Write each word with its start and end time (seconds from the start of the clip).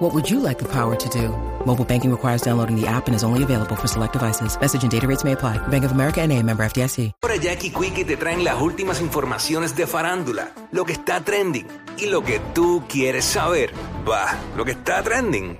What 0.00 0.14
would 0.14 0.30
you 0.30 0.40
like 0.40 0.58
the 0.58 0.64
power 0.64 0.96
to 0.96 1.08
do? 1.10 1.28
Mobile 1.66 1.84
banking 1.84 2.10
requires 2.10 2.40
downloading 2.40 2.74
the 2.74 2.86
app 2.86 3.06
and 3.06 3.14
is 3.14 3.22
only 3.22 3.42
available 3.42 3.76
for 3.76 3.86
select 3.86 4.14
devices. 4.14 4.58
Message 4.58 4.82
and 4.82 4.90
data 4.90 5.06
rates 5.06 5.24
may 5.24 5.32
apply. 5.32 5.58
Bank 5.68 5.84
of 5.84 5.92
America 5.92 6.22
and 6.22 6.32
a 6.32 6.42
member 6.42 6.64
FDIC. 6.64 7.12
Ahora 7.22 7.36
Jackie 7.36 7.70
Quickie 7.70 8.06
te 8.06 8.16
traen 8.16 8.42
las 8.42 8.62
últimas 8.62 9.02
informaciones 9.02 9.76
de 9.76 9.86
farándula, 9.86 10.52
lo 10.72 10.86
que 10.86 10.94
está 10.94 11.20
trending 11.20 11.66
y 11.98 12.06
lo 12.06 12.24
que 12.24 12.40
tú 12.54 12.82
quieres 12.88 13.26
saber. 13.26 13.74
Va, 14.08 14.38
lo 14.56 14.64
que 14.64 14.70
está 14.70 15.02
trending. 15.02 15.58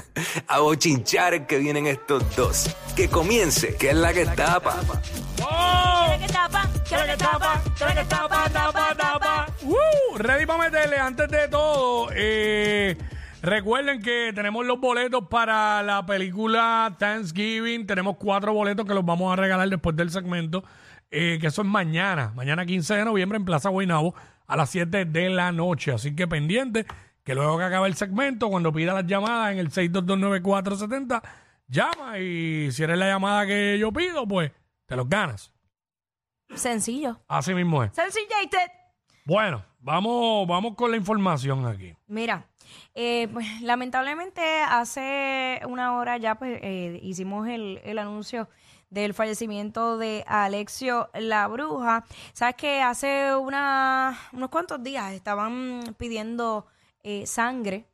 A 0.46 0.60
bochinchar 0.60 1.48
que 1.48 1.58
vienen 1.58 1.88
estos 1.88 2.22
dos. 2.36 2.70
Que 2.94 3.08
comience, 3.08 3.74
que 3.74 3.90
es 3.90 3.96
la 3.96 4.12
que 4.12 4.24
tapa. 4.24 4.76
¿Quiere 5.36 6.26
que 6.26 6.32
tapa? 6.32 6.70
¿Quiere 6.88 7.06
que 7.06 7.16
tapa? 7.16 7.62
¿Quiere 7.76 7.94
que 7.94 8.04
tapa? 8.04 8.48
Tapa, 8.50 8.94
tapa. 8.96 9.46
¡Uh! 9.64 10.16
Ready 10.16 10.46
para 10.46 10.58
meterle. 10.60 10.96
Antes 10.96 11.28
de 11.28 11.48
todo, 11.48 12.08
eh, 12.14 12.96
recuerden 13.42 14.02
que 14.02 14.32
tenemos 14.34 14.66
los 14.66 14.80
boletos 14.80 15.28
para 15.28 15.82
la 15.82 16.04
película 16.06 16.94
Thanksgiving. 16.98 17.86
Tenemos 17.86 18.16
cuatro 18.16 18.52
boletos 18.52 18.86
que 18.86 18.94
los 18.94 19.04
vamos 19.04 19.32
a 19.32 19.36
regalar 19.36 19.68
después 19.68 19.96
del 19.96 20.10
segmento. 20.10 20.64
eh, 21.12 21.38
que 21.40 21.48
eso 21.48 21.62
es 21.62 21.68
mañana, 21.68 22.32
mañana 22.36 22.64
15 22.64 22.94
de 22.94 23.04
noviembre 23.04 23.36
en 23.36 23.44
Plaza 23.44 23.68
Guaynabo 23.68 24.14
a 24.46 24.56
las 24.56 24.70
7 24.70 25.06
de 25.06 25.28
la 25.30 25.50
noche. 25.50 25.92
Así 25.92 26.14
que 26.14 26.28
pendiente 26.28 26.86
que 27.24 27.34
luego 27.34 27.58
que 27.58 27.64
acabe 27.64 27.88
el 27.88 27.94
segmento, 27.96 28.48
cuando 28.48 28.72
pida 28.72 28.94
las 28.94 29.06
llamadas 29.06 29.52
en 29.52 29.58
el 29.58 29.70
6229470, 29.70 31.20
llama 31.68 32.18
y 32.18 32.70
si 32.70 32.82
eres 32.84 32.96
la 32.98 33.08
llamada 33.08 33.44
que 33.46 33.76
yo 33.78 33.92
pido, 33.92 34.26
pues 34.26 34.52
te 34.86 34.94
los 34.96 35.08
ganas. 35.08 35.52
Sencillo. 36.54 37.20
Así 37.28 37.54
mismo 37.54 37.82
es. 37.84 37.92
Sencillate. 37.92 38.70
Bueno, 39.24 39.64
vamos, 39.80 40.46
vamos 40.48 40.74
con 40.76 40.90
la 40.92 40.96
información 40.96 41.66
aquí. 41.66 41.94
Mira, 42.08 42.46
eh, 43.02 43.28
pues 43.32 43.62
lamentablemente 43.62 44.42
hace 44.60 45.62
una 45.66 45.96
hora 45.96 46.18
ya 46.18 46.34
pues 46.34 46.58
eh, 46.60 47.00
hicimos 47.02 47.48
el, 47.48 47.80
el 47.82 47.98
anuncio 47.98 48.46
del 48.90 49.14
fallecimiento 49.14 49.96
de 49.96 50.22
Alexio 50.26 51.08
La 51.14 51.48
Bruja. 51.48 52.04
Sabes 52.34 52.56
que 52.56 52.82
hace 52.82 53.34
una, 53.34 54.18
unos 54.34 54.50
cuantos 54.50 54.82
días 54.82 55.14
estaban 55.14 55.80
pidiendo 55.96 56.66
eh, 57.02 57.26
sangre 57.26 57.86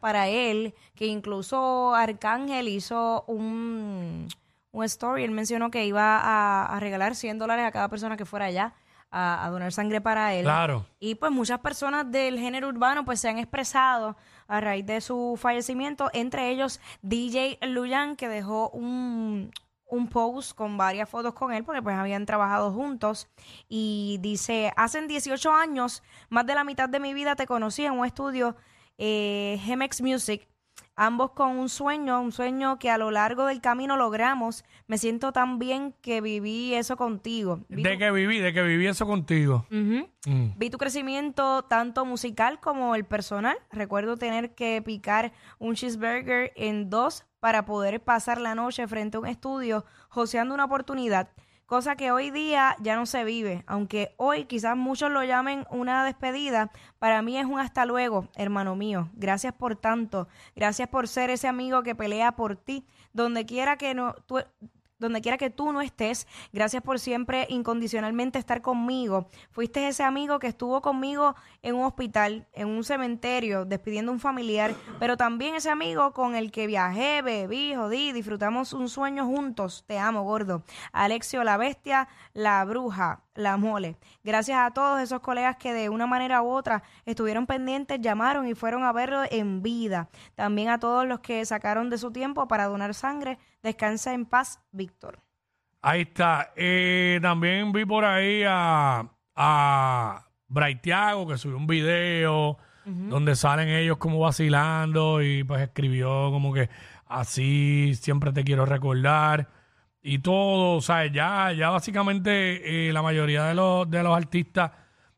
para 0.00 0.26
él, 0.26 0.74
que 0.96 1.06
incluso 1.06 1.94
Arcángel 1.94 2.66
hizo 2.66 3.22
un, 3.28 4.26
un 4.72 4.84
story. 4.84 5.22
Él 5.22 5.30
mencionó 5.30 5.70
que 5.70 5.86
iba 5.86 6.18
a, 6.18 6.76
a 6.76 6.80
regalar 6.80 7.14
100 7.14 7.38
dólares 7.38 7.66
a 7.66 7.70
cada 7.70 7.88
persona 7.88 8.16
que 8.16 8.24
fuera 8.24 8.46
allá 8.46 8.74
a, 9.10 9.44
a 9.44 9.50
donar 9.50 9.72
sangre 9.72 10.00
para 10.00 10.34
él. 10.34 10.44
Claro. 10.44 10.86
Y 10.98 11.16
pues 11.16 11.32
muchas 11.32 11.60
personas 11.60 12.10
del 12.10 12.38
género 12.38 12.68
urbano 12.68 13.04
pues 13.04 13.20
se 13.20 13.28
han 13.28 13.38
expresado 13.38 14.16
a 14.48 14.60
raíz 14.60 14.86
de 14.86 15.00
su 15.00 15.38
fallecimiento, 15.40 16.10
entre 16.12 16.50
ellos 16.50 16.80
DJ 17.02 17.58
Luyan 17.62 18.16
que 18.16 18.28
dejó 18.28 18.70
un, 18.70 19.50
un 19.90 20.08
post 20.08 20.54
con 20.54 20.76
varias 20.76 21.08
fotos 21.08 21.34
con 21.34 21.52
él 21.52 21.64
porque 21.64 21.82
pues 21.82 21.96
habían 21.96 22.26
trabajado 22.26 22.72
juntos 22.72 23.28
y 23.68 24.18
dice, 24.20 24.72
hace 24.76 25.06
18 25.06 25.52
años, 25.52 26.02
más 26.28 26.46
de 26.46 26.54
la 26.54 26.64
mitad 26.64 26.88
de 26.88 27.00
mi 27.00 27.14
vida 27.14 27.36
te 27.36 27.46
conocí 27.46 27.84
en 27.84 27.92
un 27.92 28.06
estudio 28.06 28.56
eh, 28.98 29.58
Gemex 29.62 30.00
Music 30.00 30.48
ambos 30.96 31.30
con 31.32 31.58
un 31.58 31.68
sueño, 31.68 32.20
un 32.20 32.32
sueño 32.32 32.78
que 32.78 32.90
a 32.90 32.98
lo 32.98 33.10
largo 33.10 33.46
del 33.46 33.60
camino 33.60 33.96
logramos. 33.96 34.64
Me 34.86 34.98
siento 34.98 35.32
tan 35.32 35.58
bien 35.58 35.94
que 36.02 36.20
viví 36.20 36.74
eso 36.74 36.96
contigo. 36.96 37.60
Vi 37.68 37.82
De 37.82 37.92
tu- 37.92 37.98
que 37.98 38.10
viví, 38.10 38.38
de 38.38 38.52
que 38.52 38.62
viví 38.62 38.86
eso 38.86 39.06
contigo. 39.06 39.66
Mm. 39.70 40.02
Vi 40.56 40.70
tu 40.70 40.78
crecimiento 40.78 41.62
tanto 41.62 42.04
musical 42.04 42.60
como 42.60 42.94
el 42.94 43.04
personal. 43.04 43.56
Recuerdo 43.70 44.16
tener 44.16 44.54
que 44.54 44.82
picar 44.82 45.32
un 45.58 45.74
cheeseburger 45.74 46.52
en 46.56 46.90
dos 46.90 47.24
para 47.40 47.64
poder 47.64 48.02
pasar 48.02 48.40
la 48.40 48.54
noche 48.54 48.86
frente 48.86 49.16
a 49.16 49.20
un 49.20 49.26
estudio 49.26 49.84
joseando 50.10 50.52
una 50.54 50.66
oportunidad, 50.66 51.30
cosa 51.70 51.94
que 51.94 52.10
hoy 52.10 52.30
día 52.32 52.74
ya 52.80 52.96
no 52.96 53.06
se 53.06 53.22
vive. 53.22 53.62
Aunque 53.68 54.12
hoy 54.16 54.46
quizás 54.46 54.76
muchos 54.76 55.08
lo 55.08 55.22
llamen 55.22 55.64
una 55.70 56.04
despedida, 56.04 56.72
para 56.98 57.22
mí 57.22 57.38
es 57.38 57.46
un 57.46 57.60
hasta 57.60 57.86
luego, 57.86 58.26
hermano 58.34 58.74
mío. 58.74 59.08
Gracias 59.14 59.54
por 59.54 59.76
tanto. 59.76 60.26
Gracias 60.56 60.88
por 60.88 61.06
ser 61.06 61.30
ese 61.30 61.46
amigo 61.46 61.84
que 61.84 61.94
pelea 61.94 62.32
por 62.32 62.56
ti, 62.56 62.84
donde 63.12 63.46
quiera 63.46 63.76
que 63.76 63.94
no 63.94 64.16
donde 65.00 65.20
quiera 65.20 65.38
que 65.38 65.50
tú 65.50 65.72
no 65.72 65.80
estés, 65.80 66.28
gracias 66.52 66.82
por 66.82 67.00
siempre 67.00 67.46
incondicionalmente 67.48 68.38
estar 68.38 68.62
conmigo. 68.62 69.28
Fuiste 69.50 69.88
ese 69.88 70.04
amigo 70.04 70.38
que 70.38 70.46
estuvo 70.46 70.80
conmigo 70.80 71.34
en 71.62 71.74
un 71.74 71.84
hospital, 71.84 72.46
en 72.52 72.68
un 72.68 72.84
cementerio, 72.84 73.64
despidiendo 73.64 74.12
a 74.12 74.14
un 74.14 74.20
familiar, 74.20 74.74
pero 74.98 75.16
también 75.16 75.54
ese 75.54 75.70
amigo 75.70 76.12
con 76.12 76.34
el 76.34 76.52
que 76.52 76.66
viajé, 76.66 77.22
bebí, 77.22 77.74
jodí, 77.74 78.12
disfrutamos 78.12 78.72
un 78.72 78.88
sueño 78.88 79.26
juntos. 79.26 79.84
Te 79.86 79.98
amo, 79.98 80.22
gordo. 80.22 80.62
Alexio, 80.92 81.42
la 81.42 81.56
bestia, 81.56 82.08
la 82.32 82.64
bruja, 82.64 83.22
la 83.34 83.56
mole. 83.56 83.96
Gracias 84.22 84.58
a 84.58 84.70
todos 84.70 85.00
esos 85.00 85.20
colegas 85.20 85.56
que 85.56 85.72
de 85.72 85.88
una 85.88 86.06
manera 86.06 86.42
u 86.42 86.48
otra 86.48 86.82
estuvieron 87.04 87.46
pendientes, 87.46 88.00
llamaron 88.00 88.46
y 88.46 88.54
fueron 88.54 88.84
a 88.84 88.92
verlo 88.92 89.22
en 89.30 89.62
vida. 89.62 90.08
También 90.34 90.68
a 90.68 90.78
todos 90.78 91.06
los 91.06 91.20
que 91.20 91.44
sacaron 91.44 91.90
de 91.90 91.98
su 91.98 92.12
tiempo 92.12 92.46
para 92.48 92.66
donar 92.66 92.94
sangre. 92.94 93.38
Descansa 93.62 94.12
en 94.12 94.26
paz, 94.26 94.60
Víctor. 94.90 95.20
Ahí 95.82 96.02
está. 96.02 96.52
Eh, 96.56 97.20
también 97.22 97.72
vi 97.72 97.84
por 97.84 98.04
ahí 98.04 98.42
a, 98.46 99.08
a 99.36 100.26
Braithiago 100.48 101.28
que 101.28 101.38
subió 101.38 101.56
un 101.56 101.66
video 101.66 102.58
donde 102.84 103.36
salen 103.36 103.68
ellos 103.68 103.98
como 103.98 104.18
vacilando 104.18 105.22
y 105.22 105.44
pues 105.44 105.62
escribió 105.62 106.32
como 106.32 106.52
que 106.52 106.68
así 107.06 107.94
siempre 107.94 108.32
te 108.32 108.42
quiero 108.42 108.66
recordar 108.66 109.48
y 110.02 110.18
todo, 110.18 110.76
o 110.76 110.80
sea, 110.80 111.06
ya, 111.06 111.52
ya 111.52 111.70
básicamente 111.70 112.88
eh, 112.88 112.92
la 112.92 113.02
mayoría 113.02 113.44
de 113.44 113.54
los, 113.54 113.88
de 113.88 114.02
los 114.02 114.16
artistas 114.16 114.72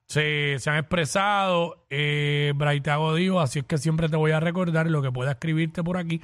se, 0.06 0.59
se 0.59 0.69
han 0.69 0.77
expresado. 0.77 1.87
Eh, 1.88 2.53
Braithiago 2.56 3.15
dijo, 3.15 3.41
así 3.41 3.61
es 3.61 3.65
que 3.65 3.78
siempre 3.78 4.11
te 4.11 4.16
voy 4.16 4.32
a 4.32 4.41
recordar 4.41 4.91
lo 4.91 5.00
que 5.00 5.11
pueda 5.11 5.31
escribirte 5.31 5.82
por 5.82 5.97
aquí 5.97 6.21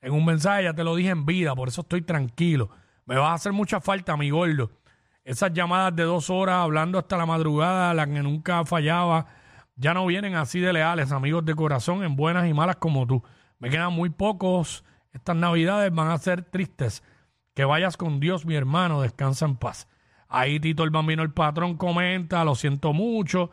en 0.00 0.12
un 0.12 0.24
mensaje, 0.24 0.64
ya 0.64 0.74
te 0.74 0.82
lo 0.84 0.96
dije 0.96 1.10
en 1.10 1.26
vida, 1.26 1.54
por 1.54 1.68
eso 1.68 1.82
estoy 1.82 2.02
tranquilo. 2.02 2.70
Me 3.08 3.16
va 3.16 3.30
a 3.30 3.34
hacer 3.34 3.54
mucha 3.54 3.80
falta, 3.80 4.18
mi 4.18 4.28
gordo. 4.28 4.70
Esas 5.24 5.54
llamadas 5.54 5.96
de 5.96 6.02
dos 6.02 6.28
horas 6.28 6.56
hablando 6.56 6.98
hasta 6.98 7.16
la 7.16 7.24
madrugada, 7.24 7.94
las 7.94 8.06
que 8.06 8.22
nunca 8.22 8.66
fallaba, 8.66 9.24
ya 9.76 9.94
no 9.94 10.04
vienen 10.04 10.34
así 10.34 10.60
de 10.60 10.74
leales, 10.74 11.10
amigos 11.10 11.42
de 11.46 11.54
corazón, 11.54 12.04
en 12.04 12.16
buenas 12.16 12.46
y 12.46 12.52
malas 12.52 12.76
como 12.76 13.06
tú. 13.06 13.22
Me 13.60 13.70
quedan 13.70 13.94
muy 13.94 14.10
pocos. 14.10 14.84
Estas 15.10 15.36
navidades 15.36 15.90
van 15.90 16.10
a 16.10 16.18
ser 16.18 16.42
tristes. 16.42 17.02
Que 17.54 17.64
vayas 17.64 17.96
con 17.96 18.20
Dios, 18.20 18.44
mi 18.44 18.56
hermano, 18.56 19.00
descansa 19.00 19.46
en 19.46 19.56
paz. 19.56 19.88
Ahí 20.28 20.60
Tito 20.60 20.84
el 20.84 20.90
Bambino, 20.90 21.22
el 21.22 21.32
patrón, 21.32 21.78
comenta, 21.78 22.44
lo 22.44 22.54
siento 22.54 22.92
mucho. 22.92 23.50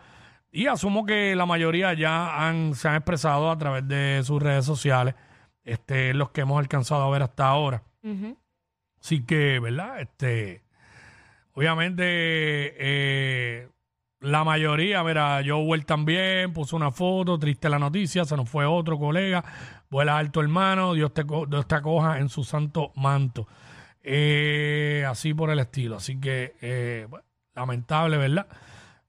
Y 0.52 0.68
asumo 0.68 1.06
que 1.06 1.34
la 1.34 1.46
mayoría 1.46 1.94
ya 1.94 2.46
han, 2.46 2.76
se 2.76 2.90
han 2.90 2.96
expresado 2.96 3.50
a 3.50 3.58
través 3.58 3.88
de 3.88 4.22
sus 4.26 4.44
redes 4.44 4.66
sociales, 4.66 5.16
este, 5.64 6.14
los 6.14 6.32
que 6.32 6.42
hemos 6.42 6.60
alcanzado 6.60 7.04
a 7.04 7.10
ver 7.10 7.24
hasta 7.24 7.48
ahora. 7.48 7.84
Así 9.06 9.24
que, 9.24 9.60
¿verdad? 9.60 10.02
Este, 10.02 10.64
obviamente, 11.54 12.04
eh, 12.08 13.70
la 14.20 14.44
mayoría, 14.44 15.04
mira, 15.04 15.44
Joel 15.46 15.86
también 15.86 16.52
puso 16.54 16.76
una 16.76 16.90
foto, 16.90 17.38
triste 17.38 17.70
la 17.70 17.78
noticia, 17.78 18.26
se 18.26 18.36
nos 18.36 18.50
fue 18.50 18.66
otro 18.66 18.98
colega, 18.98 19.46
vuela 19.92 20.18
alto 20.18 20.42
hermano, 20.42 20.96
Dios 20.96 21.14
te, 21.14 21.24
Dios 21.24 21.68
te 21.68 21.76
acoja 21.76 22.18
en 22.18 22.30
su 22.30 22.44
santo 22.44 22.94
manto. 22.96 23.48
Eh, 24.02 25.06
así 25.08 25.36
por 25.36 25.52
el 25.52 25.60
estilo. 25.60 25.98
Así 25.98 26.20
que, 26.20 26.56
eh, 26.60 27.08
lamentable, 27.54 28.18
¿verdad? 28.18 28.48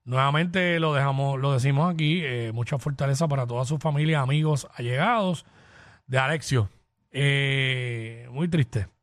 Nuevamente 0.05 0.79
lo 0.79 0.93
dejamos, 0.93 1.41
lo 1.41 1.55
decimos 1.55 1.91
aquí, 1.91 2.23
mucha 2.53 2.79
fortaleza 2.79 3.27
para 3.29 3.47
toda 3.47 3.65
su 3.65 3.79
familia, 3.79 4.21
amigos, 4.21 4.69
allegados 4.75 5.47
de 6.07 6.19
Alexio. 6.19 6.69
Muy 8.31 8.49
triste. 8.49 8.96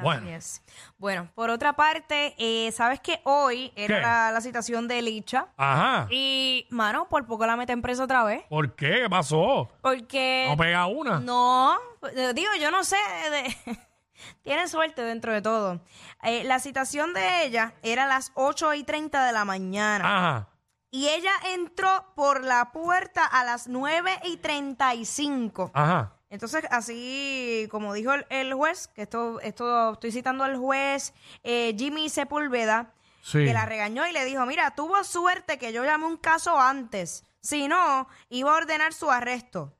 Así 0.00 0.04
Bueno. 0.04 0.28
es. 0.28 0.62
Bueno, 0.98 1.28
por 1.34 1.50
otra 1.50 1.74
parte, 1.74 2.34
eh, 2.38 2.70
sabes 2.72 3.00
que 3.00 3.20
hoy 3.24 3.72
era 3.76 3.96
¿Qué? 3.96 4.02
la, 4.02 4.30
la 4.32 4.40
citación 4.40 4.88
de 4.88 5.00
Licha. 5.02 5.48
Ajá. 5.56 6.06
Y, 6.10 6.66
mano, 6.70 7.08
por 7.08 7.26
poco 7.26 7.46
la 7.46 7.56
meten 7.56 7.80
presa 7.82 8.04
otra 8.04 8.24
vez. 8.24 8.42
¿Por 8.48 8.74
qué? 8.74 9.00
¿Qué 9.02 9.10
pasó? 9.10 9.70
Porque. 9.82 10.46
¿No 10.48 10.56
pega 10.56 10.86
una? 10.86 11.20
No, 11.20 11.76
eh, 12.14 12.32
digo, 12.34 12.50
yo 12.60 12.70
no 12.70 12.84
sé. 12.84 12.96
de- 13.30 13.78
Tiene 14.42 14.68
suerte 14.68 15.02
dentro 15.02 15.32
de 15.32 15.40
todo. 15.40 15.80
Eh, 16.22 16.44
la 16.44 16.58
citación 16.58 17.14
de 17.14 17.44
ella 17.46 17.72
era 17.82 18.04
a 18.04 18.06
las 18.06 18.32
8 18.34 18.74
y 18.74 18.84
30 18.84 19.24
de 19.24 19.32
la 19.32 19.44
mañana. 19.46 20.04
Ajá. 20.18 20.48
Y 20.90 21.08
ella 21.08 21.30
entró 21.54 22.12
por 22.16 22.44
la 22.44 22.72
puerta 22.72 23.24
a 23.24 23.44
las 23.44 23.68
9 23.68 24.20
y 24.24 24.36
35. 24.38 25.70
Ajá. 25.72 26.16
Entonces, 26.30 26.64
así 26.70 27.66
como 27.70 27.92
dijo 27.92 28.14
el, 28.14 28.24
el 28.30 28.54
juez, 28.54 28.88
que 28.88 29.02
esto, 29.02 29.40
esto 29.40 29.92
estoy 29.94 30.12
citando 30.12 30.44
al 30.44 30.56
juez 30.56 31.12
eh, 31.42 31.74
Jimmy 31.76 32.08
Sepúlveda, 32.08 32.92
Sí. 33.22 33.44
que 33.44 33.52
la 33.52 33.66
regañó 33.66 34.06
y 34.06 34.12
le 34.12 34.24
dijo, 34.24 34.46
mira, 34.46 34.74
tuvo 34.74 35.04
suerte 35.04 35.58
que 35.58 35.74
yo 35.74 35.84
llamé 35.84 36.06
un 36.06 36.16
caso 36.16 36.58
antes, 36.58 37.22
si 37.42 37.68
no, 37.68 38.08
iba 38.30 38.50
a 38.50 38.56
ordenar 38.56 38.94
su 38.94 39.10
arresto. 39.10 39.76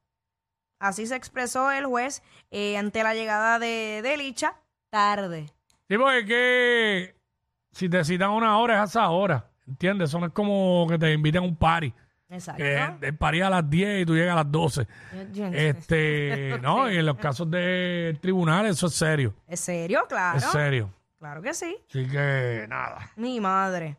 Así 0.79 1.06
se 1.06 1.17
expresó 1.17 1.70
el 1.70 1.87
juez 1.87 2.23
eh, 2.50 2.76
ante 2.76 3.02
la 3.02 3.14
llegada 3.14 3.58
de, 3.58 4.00
de 4.02 4.17
Licha 4.19 4.56
tarde. 4.91 5.47
Sí, 5.88 5.97
porque 5.97 6.19
es 6.19 6.26
que 6.26 7.17
si 7.73 7.88
te 7.88 8.05
citan 8.05 8.31
una 8.31 8.58
hora 8.58 8.75
es 8.75 8.81
a 8.81 8.85
esa 8.85 9.08
hora. 9.11 9.47
¿Entiendes? 9.67 10.11
Eso 10.11 10.19
no 10.20 10.26
es 10.26 10.32
como 10.32 10.87
que 10.88 10.99
te 10.99 11.12
inviten 11.12 11.43
a 11.43 11.47
un 11.47 11.56
party. 11.56 11.94
Exacto. 12.31 12.62
El 12.65 13.17
party 13.17 13.38
es 13.41 13.44
a 13.44 13.50
las 13.50 13.69
10 13.69 14.03
y 14.03 14.06
tú 14.06 14.15
llegas 14.15 14.32
a 14.35 14.37
las 14.44 14.53
12. 14.53 14.87
Yo- 15.32 15.47
yo- 15.50 15.59
Este, 15.59 16.59
no, 16.62 16.91
y 16.91 16.97
en 16.97 17.06
los 17.06 17.17
casos 17.19 17.50
de 17.50 18.17
tribunales 18.21 18.77
eso 18.77 18.87
es 18.87 18.94
serio. 18.94 19.35
¿Es 19.49 19.61
serio? 19.61 20.05
Claro. 20.09 20.38
Es 20.38 20.44
serio. 20.44 20.91
Claro 21.19 21.43
que 21.43 21.53
sí. 21.53 21.77
Así 21.88 22.06
que 22.09 22.67
nada. 22.69 23.11
Mi 23.17 23.41
madre. 23.41 23.97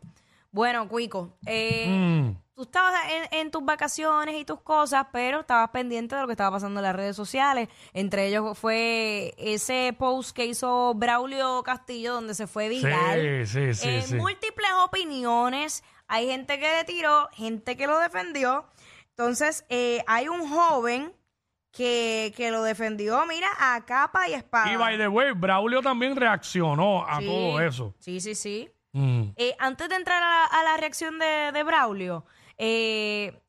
Bueno, 0.50 0.88
Cuico, 0.88 1.32
eh, 1.46 1.86
Mm. 1.88 2.34
tú 2.54 2.62
estabas 2.64 2.94
en, 3.30 3.38
en 3.40 3.50
tus 3.50 3.64
vacaciones 3.64 4.34
y 4.38 4.44
tus 4.44 4.60
cosas, 4.60 5.06
pero 5.12 5.40
estabas 5.40 5.70
pendiente 5.70 6.14
de 6.14 6.20
lo 6.20 6.26
que 6.26 6.32
estaba 6.34 6.50
pasando 6.50 6.80
en 6.80 6.84
las 6.84 6.96
redes 6.96 7.16
sociales. 7.16 7.68
Entre 7.94 8.26
ellos 8.26 8.58
fue 8.58 9.34
ese 9.38 9.94
post 9.98 10.34
que 10.36 10.44
hizo 10.46 10.92
Braulio 10.94 11.62
Castillo, 11.62 12.14
donde 12.14 12.34
se 12.34 12.46
fue 12.46 12.68
viral. 12.68 13.46
Sí, 13.46 13.72
sí, 13.72 13.74
sí, 13.74 13.88
Eh, 13.88 14.02
sí. 14.02 14.14
Múltiples 14.16 14.70
opiniones. 14.84 15.82
Hay 16.12 16.26
gente 16.28 16.58
que 16.58 16.68
le 16.76 16.84
tiró, 16.84 17.28
gente 17.32 17.74
que 17.76 17.86
lo 17.86 17.98
defendió. 17.98 18.66
Entonces, 19.16 19.64
eh, 19.70 20.04
hay 20.06 20.28
un 20.28 20.46
joven 20.48 21.12
que, 21.70 22.34
que 22.36 22.50
lo 22.50 22.62
defendió, 22.62 23.24
mira, 23.26 23.48
a 23.58 23.82
capa 23.86 24.28
y 24.28 24.34
espada. 24.34 24.70
Y 24.70 24.76
by 24.76 24.98
the 24.98 25.08
way, 25.08 25.32
Braulio 25.32 25.80
también 25.80 26.14
reaccionó 26.14 27.06
a 27.06 27.18
Sí. 27.20 27.26
todo 27.26 27.60
eso. 27.60 27.94
Sí, 27.98 28.20
sí, 28.20 28.34
sí. 28.34 28.70
Mm. 28.92 29.30
Eh, 29.36 29.56
antes 29.58 29.88
de 29.88 29.94
entrar 29.94 30.22
a 30.22 30.26
la, 30.26 30.44
a 30.44 30.64
la 30.64 30.76
reacción 30.76 31.18
de, 31.18 31.50
de 31.52 31.62
Braulio, 31.62 32.26
eh, 32.58 33.41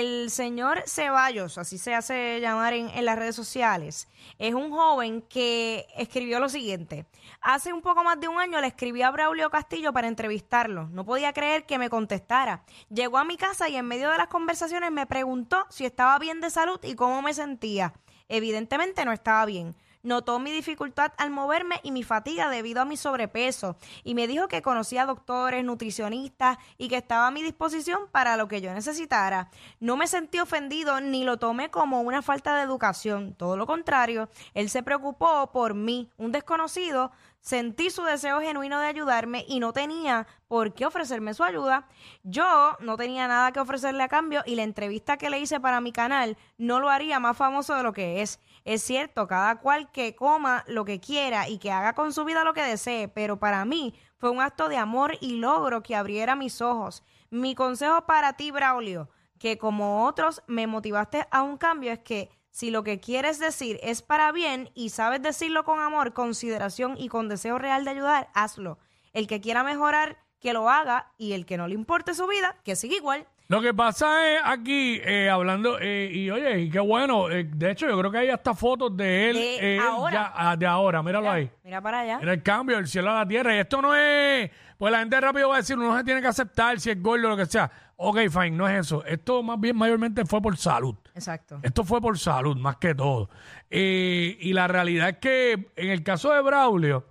el 0.00 0.30
señor 0.30 0.82
Ceballos, 0.86 1.56
así 1.56 1.78
se 1.78 1.94
hace 1.94 2.40
llamar 2.40 2.74
en, 2.74 2.88
en 2.88 3.04
las 3.04 3.16
redes 3.16 3.36
sociales, 3.36 4.08
es 4.38 4.52
un 4.52 4.70
joven 4.70 5.22
que 5.22 5.86
escribió 5.96 6.40
lo 6.40 6.48
siguiente. 6.48 7.06
Hace 7.40 7.72
un 7.72 7.80
poco 7.80 8.02
más 8.02 8.18
de 8.18 8.26
un 8.26 8.40
año 8.40 8.60
le 8.60 8.66
escribí 8.66 9.02
a 9.02 9.10
Braulio 9.12 9.50
Castillo 9.50 9.92
para 9.92 10.08
entrevistarlo. 10.08 10.88
No 10.88 11.04
podía 11.04 11.32
creer 11.32 11.64
que 11.64 11.78
me 11.78 11.90
contestara. 11.90 12.64
Llegó 12.88 13.18
a 13.18 13.24
mi 13.24 13.36
casa 13.36 13.68
y 13.68 13.76
en 13.76 13.86
medio 13.86 14.10
de 14.10 14.18
las 14.18 14.26
conversaciones 14.26 14.90
me 14.90 15.06
preguntó 15.06 15.64
si 15.70 15.84
estaba 15.84 16.18
bien 16.18 16.40
de 16.40 16.50
salud 16.50 16.80
y 16.82 16.96
cómo 16.96 17.22
me 17.22 17.32
sentía. 17.32 17.94
Evidentemente 18.28 19.04
no 19.04 19.12
estaba 19.12 19.44
bien. 19.46 19.76
Notó 20.04 20.38
mi 20.38 20.52
dificultad 20.52 21.12
al 21.16 21.30
moverme 21.30 21.80
y 21.82 21.90
mi 21.90 22.02
fatiga 22.02 22.50
debido 22.50 22.82
a 22.82 22.84
mi 22.84 22.98
sobrepeso 22.98 23.76
y 24.04 24.14
me 24.14 24.26
dijo 24.26 24.48
que 24.48 24.60
conocía 24.60 25.06
doctores, 25.06 25.64
nutricionistas 25.64 26.58
y 26.76 26.88
que 26.88 26.98
estaba 26.98 27.26
a 27.26 27.30
mi 27.30 27.42
disposición 27.42 28.02
para 28.12 28.36
lo 28.36 28.46
que 28.46 28.60
yo 28.60 28.74
necesitara. 28.74 29.48
No 29.80 29.96
me 29.96 30.06
sentí 30.06 30.40
ofendido 30.40 31.00
ni 31.00 31.24
lo 31.24 31.38
tomé 31.38 31.70
como 31.70 32.02
una 32.02 32.20
falta 32.20 32.54
de 32.54 32.64
educación. 32.64 33.32
Todo 33.32 33.56
lo 33.56 33.66
contrario, 33.66 34.28
él 34.52 34.68
se 34.68 34.82
preocupó 34.82 35.50
por 35.52 35.72
mí, 35.72 36.10
un 36.18 36.32
desconocido. 36.32 37.10
Sentí 37.40 37.90
su 37.90 38.02
deseo 38.02 38.40
genuino 38.40 38.80
de 38.80 38.86
ayudarme 38.86 39.44
y 39.46 39.60
no 39.60 39.74
tenía 39.74 40.26
por 40.48 40.72
qué 40.72 40.86
ofrecerme 40.86 41.34
su 41.34 41.44
ayuda. 41.44 41.86
Yo 42.22 42.76
no 42.80 42.96
tenía 42.96 43.28
nada 43.28 43.52
que 43.52 43.60
ofrecerle 43.60 44.02
a 44.02 44.08
cambio 44.08 44.42
y 44.46 44.54
la 44.54 44.62
entrevista 44.62 45.18
que 45.18 45.28
le 45.28 45.38
hice 45.38 45.60
para 45.60 45.82
mi 45.82 45.92
canal 45.92 46.38
no 46.56 46.80
lo 46.80 46.88
haría 46.88 47.20
más 47.20 47.36
famoso 47.36 47.74
de 47.74 47.82
lo 47.82 47.92
que 47.92 48.22
es. 48.22 48.40
Es 48.64 48.82
cierto, 48.82 49.26
cada 49.26 49.56
cual 49.60 49.92
que 49.92 50.16
coma 50.16 50.64
lo 50.66 50.86
que 50.86 50.98
quiera 50.98 51.48
y 51.48 51.58
que 51.58 51.70
haga 51.70 51.94
con 51.94 52.14
su 52.14 52.24
vida 52.24 52.44
lo 52.44 52.54
que 52.54 52.62
desee, 52.62 53.08
pero 53.08 53.38
para 53.38 53.64
mí 53.66 53.94
fue 54.16 54.30
un 54.30 54.40
acto 54.40 54.70
de 54.70 54.78
amor 54.78 55.18
y 55.20 55.36
logro 55.36 55.82
que 55.82 55.94
abriera 55.94 56.34
mis 56.34 56.62
ojos. 56.62 57.04
Mi 57.28 57.54
consejo 57.54 58.06
para 58.06 58.34
ti, 58.34 58.50
Braulio, 58.50 59.10
que 59.38 59.58
como 59.58 60.06
otros 60.06 60.42
me 60.46 60.66
motivaste 60.66 61.26
a 61.30 61.42
un 61.42 61.58
cambio, 61.58 61.92
es 61.92 61.98
que 61.98 62.30
si 62.48 62.70
lo 62.70 62.84
que 62.84 63.00
quieres 63.00 63.38
decir 63.38 63.78
es 63.82 64.00
para 64.00 64.32
bien 64.32 64.70
y 64.74 64.90
sabes 64.90 65.20
decirlo 65.20 65.64
con 65.64 65.80
amor, 65.80 66.14
consideración 66.14 66.94
y 66.96 67.08
con 67.08 67.28
deseo 67.28 67.58
real 67.58 67.84
de 67.84 67.90
ayudar, 67.90 68.30
hazlo. 68.32 68.78
El 69.12 69.26
que 69.26 69.42
quiera 69.42 69.62
mejorar, 69.62 70.24
que 70.40 70.52
lo 70.54 70.70
haga 70.70 71.12
y 71.18 71.32
el 71.32 71.44
que 71.44 71.56
no 71.56 71.68
le 71.68 71.74
importe 71.74 72.14
su 72.14 72.26
vida, 72.26 72.56
que 72.64 72.76
siga 72.76 72.96
igual. 72.96 73.26
Lo 73.46 73.60
que 73.60 73.74
pasa 73.74 74.32
es 74.32 74.40
aquí, 74.42 75.00
eh, 75.04 75.28
hablando, 75.28 75.78
eh, 75.78 76.10
y 76.10 76.30
oye, 76.30 76.60
y 76.60 76.70
qué 76.70 76.80
bueno, 76.80 77.30
eh, 77.30 77.44
de 77.44 77.72
hecho 77.72 77.86
yo 77.86 77.98
creo 77.98 78.10
que 78.10 78.18
hay 78.18 78.30
hasta 78.30 78.54
fotos 78.54 78.96
de 78.96 79.30
él, 79.30 79.36
De 79.36 79.56
eh, 79.56 79.76
él 79.76 79.82
ahora. 79.82 80.12
ya, 80.12 80.32
ah, 80.34 80.56
de 80.56 80.66
ahora, 80.66 81.02
míralo 81.02 81.30
ahí. 81.30 81.50
Mira 81.62 81.82
para 81.82 82.00
allá. 82.00 82.18
Mira 82.18 82.32
el 82.32 82.42
cambio 82.42 82.76
del 82.76 82.88
cielo 82.88 83.10
a 83.10 83.16
la 83.16 83.28
tierra. 83.28 83.54
Y 83.54 83.58
esto 83.58 83.82
no 83.82 83.94
es, 83.94 84.50
pues 84.78 84.90
la 84.90 85.00
gente 85.00 85.20
rápido 85.20 85.50
va 85.50 85.56
a 85.56 85.58
decir, 85.58 85.78
uno 85.78 85.94
se 85.94 86.04
tiene 86.04 86.22
que 86.22 86.28
aceptar 86.28 86.80
si 86.80 86.90
es 86.90 87.02
gordo 87.02 87.26
o 87.26 87.30
lo 87.30 87.36
que 87.36 87.44
sea. 87.44 87.70
Ok, 87.96 88.18
fine, 88.30 88.52
no 88.52 88.66
es 88.66 88.86
eso. 88.86 89.04
Esto 89.04 89.42
más 89.42 89.60
bien 89.60 89.76
mayormente 89.76 90.24
fue 90.24 90.40
por 90.40 90.56
salud. 90.56 90.96
Exacto. 91.14 91.60
Esto 91.62 91.84
fue 91.84 92.00
por 92.00 92.18
salud, 92.18 92.56
más 92.56 92.76
que 92.76 92.94
todo. 92.94 93.28
Eh, 93.70 94.38
y 94.40 94.54
la 94.54 94.68
realidad 94.68 95.10
es 95.10 95.18
que 95.18 95.70
en 95.76 95.90
el 95.90 96.02
caso 96.02 96.32
de 96.32 96.40
Braulio, 96.40 97.04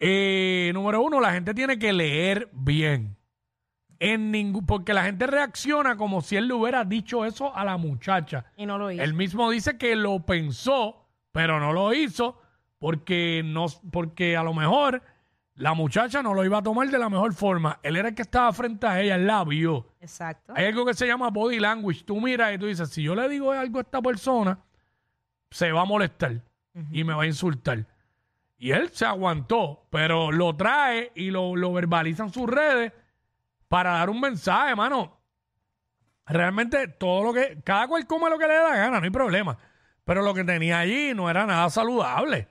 eh, 0.00 0.72
número 0.74 1.00
uno, 1.00 1.20
la 1.20 1.32
gente 1.32 1.54
tiene 1.54 1.78
que 1.78 1.92
leer 1.92 2.48
bien. 2.52 3.16
En 3.98 4.30
ningún, 4.30 4.66
porque 4.66 4.92
la 4.92 5.04
gente 5.04 5.26
reacciona 5.26 5.96
como 5.96 6.20
si 6.20 6.36
él 6.36 6.48
le 6.48 6.54
hubiera 6.54 6.84
dicho 6.84 7.24
eso 7.24 7.54
a 7.54 7.64
la 7.64 7.76
muchacha. 7.76 8.46
Y 8.56 8.66
no 8.66 8.78
lo 8.78 8.90
hizo. 8.90 9.02
Él 9.02 9.14
mismo 9.14 9.50
dice 9.50 9.78
que 9.78 9.96
lo 9.96 10.20
pensó, 10.20 11.06
pero 11.32 11.60
no 11.60 11.72
lo 11.72 11.92
hizo 11.92 12.40
porque 12.78 13.42
no, 13.44 13.66
porque 13.90 14.36
a 14.36 14.42
lo 14.42 14.52
mejor 14.52 15.02
la 15.54 15.72
muchacha 15.72 16.22
no 16.22 16.34
lo 16.34 16.44
iba 16.44 16.58
a 16.58 16.62
tomar 16.62 16.90
de 16.90 16.98
la 16.98 17.08
mejor 17.08 17.32
forma. 17.32 17.78
Él 17.82 17.96
era 17.96 18.08
el 18.08 18.14
que 18.14 18.22
estaba 18.22 18.52
frente 18.52 18.86
a 18.86 19.00
ella, 19.00 19.14
él 19.14 19.26
la 19.26 19.44
vio. 19.44 19.86
Exacto. 20.00 20.52
Hay 20.56 20.66
algo 20.66 20.84
que 20.84 20.94
se 20.94 21.06
llama 21.06 21.30
body 21.30 21.60
language. 21.60 22.02
Tú 22.04 22.20
miras 22.20 22.54
y 22.54 22.58
tú 22.58 22.66
dices, 22.66 22.90
si 22.90 23.02
yo 23.02 23.14
le 23.14 23.28
digo 23.28 23.52
algo 23.52 23.78
a 23.78 23.82
esta 23.82 24.02
persona, 24.02 24.58
se 25.50 25.70
va 25.72 25.82
a 25.82 25.84
molestar 25.84 26.42
y 26.90 27.04
me 27.04 27.14
va 27.14 27.22
a 27.22 27.26
insultar. 27.26 27.86
Y 28.58 28.72
él 28.72 28.90
se 28.90 29.06
aguantó, 29.06 29.86
pero 29.90 30.32
lo 30.32 30.56
trae 30.56 31.12
y 31.14 31.30
lo, 31.30 31.54
lo 31.54 31.72
verbaliza 31.72 32.24
en 32.24 32.32
sus 32.32 32.48
redes 32.48 32.92
para 33.74 33.94
dar 33.94 34.08
un 34.08 34.20
mensaje, 34.20 34.76
mano. 34.76 35.20
Realmente 36.26 36.86
todo 36.86 37.24
lo 37.24 37.32
que, 37.32 37.60
cada 37.64 37.88
cual 37.88 38.06
come 38.06 38.30
lo 38.30 38.38
que 38.38 38.46
le 38.46 38.54
dé 38.54 38.62
la 38.62 38.76
gana, 38.76 39.00
no 39.00 39.04
hay 39.04 39.10
problema. 39.10 39.58
Pero 40.04 40.22
lo 40.22 40.32
que 40.32 40.44
tenía 40.44 40.78
allí 40.78 41.12
no 41.12 41.28
era 41.28 41.44
nada 41.44 41.68
saludable, 41.70 42.46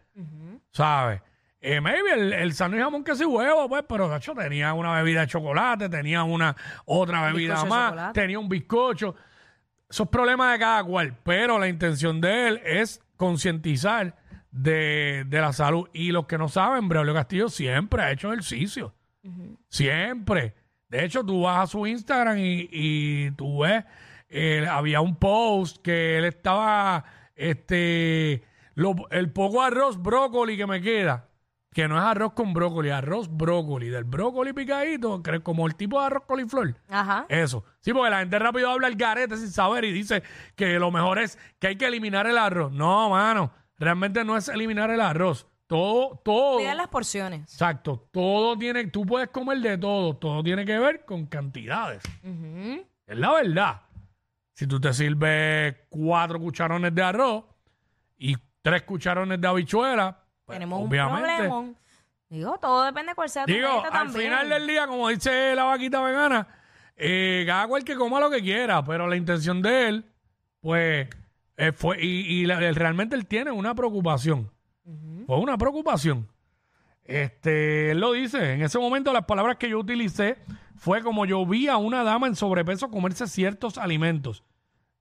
¿sabes? 0.72 1.22
Eh, 1.62 1.80
maybe 1.80 2.12
el, 2.12 2.34
el 2.34 2.54
sándwich 2.54 2.80
de 2.80 2.84
jamón 2.84 3.06
que 3.06 3.16
sí 3.16 3.24
huevo, 3.24 3.70
pues, 3.70 3.86
pero 3.88 4.10
cacho, 4.10 4.36
tenía 4.36 4.74
una 4.74 4.92
bebida 4.96 5.22
de 5.22 5.28
chocolate, 5.28 5.88
tenía 5.88 6.24
una 6.24 6.58
otra 6.84 7.28
bebida 7.28 7.64
de 7.64 7.70
más, 7.70 8.12
tenía 8.12 8.38
un 8.38 8.50
bizcocho. 8.50 9.16
Esos 9.90 10.10
problemas 10.10 10.52
de 10.52 10.60
cada 10.60 10.84
cual, 10.84 11.16
pero 11.24 11.58
la 11.58 11.70
intención 11.70 12.20
de 12.20 12.50
él 12.50 12.62
es 12.66 13.02
concientizar 13.16 14.14
de, 14.52 15.24
de 15.26 15.40
la 15.40 15.54
salud. 15.54 15.88
Y 15.94 16.12
los 16.12 16.26
que 16.26 16.38
no 16.38 16.50
saben, 16.50 16.90
Braulio 16.90 17.14
Castillo 17.14 17.48
siempre 17.48 18.04
ha 18.04 18.12
hecho 18.12 18.28
ejercicio. 18.28 18.94
Siempre. 19.70 20.63
De 20.94 21.04
hecho, 21.04 21.26
tú 21.26 21.42
vas 21.42 21.64
a 21.64 21.66
su 21.68 21.88
Instagram 21.88 22.38
y, 22.38 22.70
y 22.72 23.32
tú 23.32 23.62
ves, 23.64 23.84
eh, 24.30 24.64
había 24.70 25.02
un 25.02 25.16
post 25.16 25.78
que 25.84 26.20
él 26.20 26.26
estaba, 26.26 27.04
este, 27.36 28.44
lo- 28.76 29.10
el 29.10 29.32
poco 29.32 29.64
arroz 29.64 30.00
brócoli 30.02 30.56
que 30.56 30.68
me 30.68 30.82
queda, 30.82 31.30
que 31.74 31.88
no 31.88 31.98
es 31.98 32.04
arroz 32.04 32.34
con 32.34 32.54
brócoli, 32.54 32.92
arroz 32.92 33.28
brócoli, 33.36 33.90
del 33.90 34.04
brócoli 34.04 34.54
picadito, 34.54 35.24
que 35.24 35.38
es 35.38 35.40
como 35.42 35.66
el 35.66 35.76
tipo 35.76 36.00
de 36.00 36.06
arroz 36.06 36.26
coliflor. 36.28 36.76
Ajá. 36.90 37.26
Eso. 37.28 37.64
Sí, 37.80 37.92
porque 37.92 38.12
la 38.12 38.20
gente 38.20 38.38
rápido 38.38 38.70
habla 38.70 38.88
el 38.88 38.96
garete 38.96 39.36
sin 39.38 39.50
saber 39.50 39.86
y 39.86 39.92
dice 39.92 40.22
que 40.56 40.78
lo 40.78 40.92
mejor 40.92 41.18
es 41.18 41.40
que 41.60 41.68
hay 41.70 41.76
que 41.76 41.88
eliminar 41.88 42.28
el 42.28 42.38
arroz. 42.38 42.72
No, 42.72 43.10
mano. 43.10 43.52
Realmente 43.80 44.24
no 44.24 44.38
es 44.38 44.48
eliminar 44.48 44.92
el 44.92 45.02
arroz. 45.02 45.48
Todo, 45.74 46.22
todo. 46.24 46.74
Las 46.76 46.88
porciones. 46.88 47.42
Exacto. 47.52 48.08
Todo 48.12 48.56
tiene, 48.58 48.86
tú 48.88 49.06
puedes 49.08 49.30
comer 49.30 49.58
de 49.58 49.76
todo. 49.78 50.16
Todo 50.16 50.44
tiene 50.44 50.66
que 50.66 50.78
ver 50.78 51.04
con 51.04 51.26
cantidades. 51.26 52.04
Ujú. 52.24 52.86
Es 53.08 53.18
la 53.18 53.32
verdad. 53.34 53.82
Si 54.54 54.68
tú 54.68 54.80
te 54.80 54.94
sirves 54.94 55.76
cuatro 55.90 56.40
cucharones 56.40 56.94
de 56.94 57.02
arroz 57.02 57.44
y 58.18 58.36
tres 58.62 58.84
cucharones 58.84 59.42
de 59.42 59.48
habichuela, 59.48 60.16
pues, 60.46 60.58
Tenemos 60.60 60.88
obviamente. 60.88 61.30
un 61.42 61.48
problema. 61.50 61.80
Digo, 62.30 62.58
todo 62.60 62.84
depende 62.84 63.10
de 63.12 63.16
cuál 63.16 63.30
sea 63.30 63.46
tu 63.46 63.52
Digo, 63.52 63.68
dieta 63.72 63.88
al 63.88 63.94
también. 63.94 64.22
final 64.30 64.50
del 64.50 64.68
día, 64.68 64.86
como 64.86 65.10
dice 65.10 65.56
la 65.56 65.64
vaquita 65.64 66.02
vegana, 66.04 66.48
eh, 66.96 67.44
cada 67.48 67.68
cual 67.68 67.84
que 67.84 67.96
coma 67.96 68.20
lo 68.20 68.30
que 68.30 68.42
quiera, 68.42 68.84
pero 68.84 69.08
la 69.08 69.16
intención 69.16 69.62
de 69.64 69.88
él, 69.88 70.06
pues, 70.62 71.08
eh, 71.58 71.72
fue, 71.72 71.98
y, 72.00 72.42
y 72.42 72.46
la- 72.46 72.60
realmente 72.74 73.16
él 73.16 73.26
tiene 73.26 73.50
una 73.50 73.74
preocupación. 73.74 74.52
Fue 75.26 75.38
una 75.38 75.58
preocupación. 75.58 76.28
Este, 77.06 77.92
él 77.92 78.00
lo 78.00 78.14
dice, 78.14 78.54
en 78.54 78.62
ese 78.62 78.80
momento 78.80 79.12
las 79.12 79.26
palabras 79.26 79.58
que 79.58 79.70
yo 79.70 79.80
utilicé 79.80 80.38
fue 80.76 81.02
como 81.02 81.26
yo 81.26 81.46
vi 81.46 81.68
a 81.68 81.78
una 81.78 82.04
dama 82.04 82.28
en 82.28 82.36
sobrepeso 82.36 82.90
comerse 82.90 83.28
ciertos 83.28 83.78
alimentos. 83.78 84.44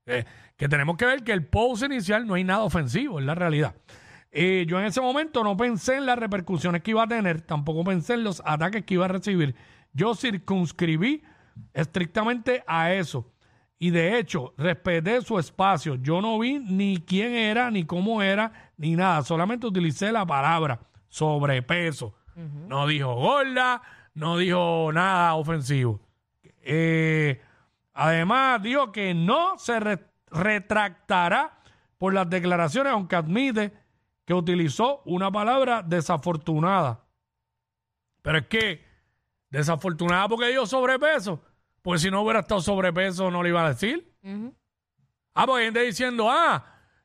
Eh, 0.06 0.24
que 0.56 0.68
tenemos 0.68 0.96
que 0.96 1.06
ver 1.06 1.22
que 1.22 1.32
el 1.32 1.46
post 1.46 1.84
inicial 1.84 2.26
no 2.26 2.34
hay 2.34 2.44
nada 2.44 2.62
ofensivo, 2.62 3.20
es 3.20 3.24
la 3.24 3.34
realidad. 3.34 3.74
Eh, 4.32 4.64
yo 4.66 4.80
en 4.80 4.86
ese 4.86 5.00
momento 5.00 5.44
no 5.44 5.56
pensé 5.56 5.96
en 5.96 6.06
las 6.06 6.18
repercusiones 6.18 6.82
que 6.82 6.92
iba 6.92 7.02
a 7.02 7.08
tener, 7.08 7.42
tampoco 7.42 7.84
pensé 7.84 8.14
en 8.14 8.24
los 8.24 8.42
ataques 8.44 8.84
que 8.84 8.94
iba 8.94 9.04
a 9.04 9.08
recibir. 9.08 9.54
Yo 9.92 10.14
circunscribí 10.14 11.22
estrictamente 11.74 12.64
a 12.66 12.92
eso. 12.94 13.30
Y 13.82 13.90
de 13.90 14.16
hecho, 14.16 14.54
respeté 14.56 15.20
su 15.22 15.40
espacio. 15.40 15.96
Yo 15.96 16.20
no 16.20 16.38
vi 16.38 16.60
ni 16.60 16.98
quién 16.98 17.34
era, 17.34 17.68
ni 17.68 17.84
cómo 17.84 18.22
era, 18.22 18.70
ni 18.76 18.94
nada. 18.94 19.22
Solamente 19.22 19.66
utilicé 19.66 20.12
la 20.12 20.24
palabra 20.24 20.78
sobrepeso. 21.08 22.14
No 22.36 22.86
dijo 22.86 23.12
gorda, 23.16 23.82
no 24.14 24.36
dijo 24.36 24.92
nada 24.92 25.34
ofensivo. 25.34 25.98
Eh, 26.60 27.42
además, 27.92 28.62
dijo 28.62 28.92
que 28.92 29.14
no 29.14 29.58
se 29.58 29.80
retractará 30.30 31.58
por 31.98 32.14
las 32.14 32.30
declaraciones, 32.30 32.92
aunque 32.92 33.16
admite 33.16 33.72
que 34.24 34.32
utilizó 34.32 35.02
una 35.06 35.32
palabra 35.32 35.82
desafortunada. 35.82 37.00
Pero 38.22 38.38
es 38.38 38.46
que, 38.46 38.84
desafortunada 39.50 40.28
porque 40.28 40.50
dijo 40.50 40.66
sobrepeso. 40.66 41.42
Pues 41.82 42.02
si 42.02 42.10
no 42.10 42.22
hubiera 42.22 42.40
estado 42.40 42.60
sobrepeso, 42.60 43.30
no 43.30 43.42
le 43.42 43.48
iba 43.50 43.64
a 43.66 43.68
decir. 43.70 44.12
Ah, 45.34 45.46
pues 45.46 45.64
gente 45.64 45.80
diciendo, 45.82 46.30
ah, 46.30 46.64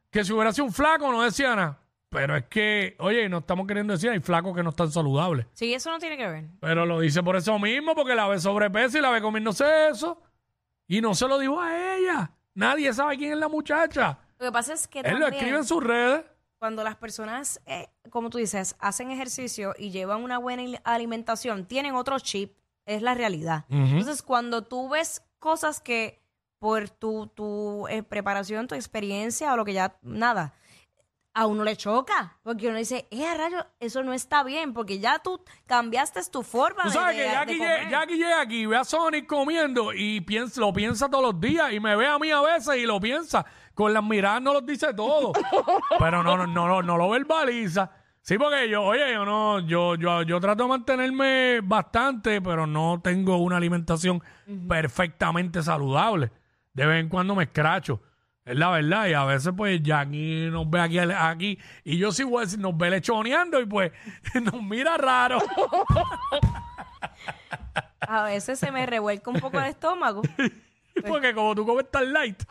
que 0.09 0.23
si 0.23 0.33
hubiera 0.33 0.53
sido 0.53 0.65
un 0.65 0.73
flaco, 0.73 1.11
no 1.11 1.23
decía 1.23 1.55
nada. 1.55 1.79
Pero 2.09 2.37
es 2.37 2.45
que, 2.45 2.95
oye, 2.99 3.27
no 3.27 3.39
estamos 3.39 3.67
queriendo 3.67 3.93
decir, 3.93 4.09
hay 4.09 4.19
flacos 4.19 4.55
que 4.55 4.63
no 4.63 4.69
están 4.69 4.91
saludables. 4.91 5.45
Sí, 5.53 5.73
eso 5.73 5.91
no 5.91 5.99
tiene 5.99 6.15
que 6.15 6.27
ver. 6.27 6.45
Pero 6.61 6.85
lo 6.85 7.01
dice 7.01 7.21
por 7.21 7.35
eso 7.35 7.59
mismo, 7.59 7.95
porque 7.95 8.15
la 8.15 8.27
ve 8.27 8.39
sobrepeso 8.39 8.97
y 8.97 9.01
la 9.01 9.09
ve 9.09 9.21
comiéndose 9.21 9.89
eso. 9.89 10.21
Y 10.87 11.01
no 11.01 11.15
se 11.15 11.27
lo 11.27 11.37
dijo 11.37 11.59
a 11.59 11.97
ella. 11.97 12.31
Nadie 12.53 12.93
sabe 12.93 13.17
quién 13.17 13.33
es 13.33 13.37
la 13.37 13.49
muchacha. 13.49 14.19
Lo 14.39 14.45
que 14.45 14.51
pasa 14.51 14.73
es 14.73 14.87
que 14.87 15.01
Él 15.01 15.19
lo 15.19 15.27
escribe 15.27 15.57
en 15.57 15.65
sus 15.65 15.83
redes. 15.83 16.23
Cuando 16.59 16.83
las 16.83 16.95
personas, 16.95 17.61
eh, 17.65 17.87
como 18.09 18.29
tú 18.29 18.37
dices, 18.37 18.75
hacen 18.79 19.11
ejercicio 19.11 19.75
y 19.77 19.91
llevan 19.91 20.23
una 20.23 20.37
buena 20.39 20.79
alimentación, 20.83 21.65
tienen 21.65 21.93
otro 21.93 22.17
chip 22.19 22.57
es 22.87 23.01
la 23.03 23.13
realidad. 23.13 23.65
Entonces, 23.69 24.23
cuando 24.23 24.63
tú 24.63 24.89
ves 24.89 25.21
cosas 25.37 25.79
que 25.79 26.19
por 26.57 26.89
tu, 26.89 27.27
tu 27.27 27.87
eh, 27.87 28.01
preparación, 28.01 28.67
tu 28.67 28.73
experiencia 28.73 29.53
o 29.53 29.57
lo 29.57 29.65
que 29.65 29.73
ya, 29.73 29.99
nada, 30.01 30.53
a 31.37 31.45
uno 31.45 31.63
le 31.63 31.75
choca, 31.75 32.35
porque 32.41 32.67
uno 32.67 32.79
dice, 32.79 33.07
eh, 33.11 33.31
rayo, 33.37 33.63
eso 33.79 34.01
no 34.01 34.11
está 34.11 34.43
bien, 34.43 34.73
porque 34.73 34.97
ya 34.97 35.19
tú 35.19 35.39
cambiaste 35.67 36.19
tu 36.31 36.41
forma 36.41 36.81
¿Tú 36.81 36.89
sabes 36.89 37.15
que 37.15 37.23
ya 37.91 38.01
aquí 38.01 38.15
llega 38.15 38.41
aquí, 38.41 38.65
ve 38.65 38.75
a 38.75 38.83
Sonic 38.83 39.27
comiendo 39.27 39.93
y 39.93 40.21
piensa, 40.21 40.59
lo 40.59 40.73
piensa 40.73 41.07
todos 41.07 41.23
los 41.23 41.39
días 41.39 41.71
y 41.73 41.79
me 41.79 41.95
ve 41.95 42.07
a 42.07 42.17
mí 42.17 42.31
a 42.31 42.41
veces 42.41 42.77
y 42.77 42.87
lo 42.87 42.99
piensa. 42.99 43.45
Con 43.75 43.93
las 43.93 44.03
miradas 44.03 44.41
no 44.41 44.53
lo 44.53 44.61
dice 44.61 44.91
todo, 44.95 45.33
pero 45.99 46.23
no, 46.23 46.37
no, 46.37 46.47
no, 46.47 46.81
no 46.81 46.97
lo 46.97 47.09
verbaliza. 47.09 47.91
Sí, 48.27 48.37
porque 48.37 48.67
yo, 48.67 48.83
oye, 48.83 49.13
yo 49.13 49.23
no, 49.23 49.61
yo, 49.61 49.95
yo, 49.95 50.21
yo 50.23 50.41
trato 50.41 50.63
de 50.63 50.69
mantenerme 50.69 51.61
bastante, 51.63 52.41
pero 52.41 52.67
no 52.67 52.99
tengo 53.01 53.37
una 53.37 53.55
alimentación 53.55 54.21
perfectamente 54.67 55.63
saludable. 55.63 56.29
De 56.73 56.85
vez 56.85 56.99
en 56.99 57.07
cuando 57.07 57.35
me 57.35 57.45
escracho. 57.45 58.01
Es 58.43 58.57
la 58.57 58.69
verdad. 58.69 59.07
Y 59.07 59.13
a 59.13 59.23
veces, 59.23 59.53
pues, 59.55 59.81
Jackie 59.81 60.49
nos 60.51 60.69
ve 60.69 60.81
aquí, 60.81 60.99
aquí 60.99 61.57
y 61.85 61.97
yo 61.97 62.11
sí 62.11 62.25
voy 62.25 62.39
a 62.39 62.41
decir, 62.41 62.59
nos 62.59 62.75
ve 62.75 62.89
lechoneando 62.89 63.61
y 63.61 63.65
pues 63.65 63.93
nos 64.43 64.61
mira 64.61 64.97
raro. 64.97 65.39
A 68.01 68.23
veces 68.23 68.59
se 68.59 68.73
me 68.73 68.85
revuelca 68.85 69.31
un 69.31 69.39
poco 69.39 69.57
el 69.57 69.67
estómago. 69.67 70.21
porque 71.07 71.33
como 71.33 71.55
tú 71.55 71.65
comes 71.65 71.89
tan 71.89 72.11
light. 72.11 72.43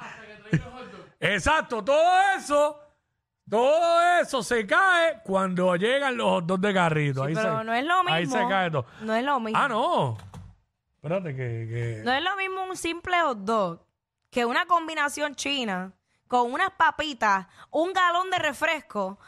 Exacto, 1.21 1.85
todo 1.85 2.03
eso 2.35 2.81
todo 3.49 4.21
eso 4.21 4.43
se 4.43 4.67
cae 4.67 5.21
cuando 5.25 5.77
llegan 5.77 6.17
los 6.17 6.47
dos 6.47 6.61
de 6.61 6.75
carrito. 6.75 7.23
ahí 7.25 7.35
pero 7.35 7.63
no 7.65 7.73
es 7.75 7.85
lo 7.85 8.03
mismo. 8.03 8.15
Ahí 8.15 8.27
se 8.27 8.49
cae 8.49 8.71
todo. 8.71 8.87
No 9.03 9.15
es 9.15 9.25
lo 9.25 9.41
mismo. 9.41 9.59
Ah, 9.61 9.69
no. 9.69 10.19
Espérate 10.97 11.37
que, 11.37 12.03
No 12.05 12.13
es 12.13 12.23
lo 12.23 12.37
mismo 12.37 12.65
un 12.65 12.77
simple 12.77 13.21
hot 13.21 13.39
dog 13.39 13.81
que 14.31 14.45
una 14.45 14.67
combinación 14.67 15.35
china 15.35 15.93
con 16.29 16.53
unas 16.53 16.71
papitas, 16.73 17.47
un 17.71 17.93
galón 17.93 18.31
de 18.31 18.39
refresco. 18.39 19.19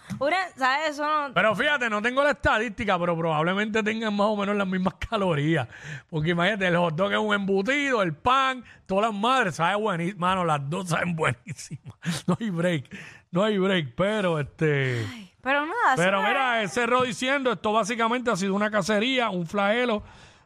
¿Sabes? 0.56 0.90
Eso 0.90 1.06
no... 1.06 1.32
Pero 1.32 1.54
fíjate, 1.54 1.88
no 1.88 2.02
tengo 2.02 2.22
la 2.22 2.32
estadística, 2.32 2.98
pero 2.98 3.16
probablemente 3.16 3.82
tengan 3.82 4.14
más 4.16 4.26
o 4.28 4.36
menos 4.36 4.56
las 4.56 4.66
mismas 4.66 4.94
calorías. 5.10 5.68
Porque 6.10 6.30
imagínate, 6.30 6.66
el 6.66 6.76
hot 6.76 6.94
dog 6.94 7.12
es 7.12 7.18
un 7.18 7.34
embutido, 7.34 8.02
el 8.02 8.14
pan, 8.14 8.64
todas 8.86 9.10
las 9.10 9.20
madres, 9.20 9.56
sabe 9.56 9.76
buenísimo. 9.76 10.20
Mano, 10.20 10.44
las 10.44 10.68
dos 10.68 10.88
saben 10.88 11.14
buenísimas. 11.16 12.24
No 12.26 12.36
hay 12.40 12.50
break. 12.50 12.96
No 13.30 13.44
hay 13.44 13.58
break, 13.58 13.94
pero 13.94 14.38
este. 14.38 15.06
pero 15.42 15.66
nada, 15.66 15.94
Pero 15.96 16.22
mira, 16.22 16.66
cerró 16.68 17.02
diciendo, 17.02 17.52
esto 17.52 17.72
básicamente 17.72 18.30
ha 18.30 18.36
sido 18.36 18.54
una 18.54 18.70
cacería, 18.70 19.28
un 19.28 19.46
flagelo, 19.46 20.02